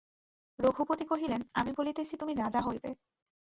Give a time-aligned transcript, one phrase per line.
[0.59, 2.89] রঘুপতি কহিলেন, আমি বলিতেছি তুমি রাজা হইবে।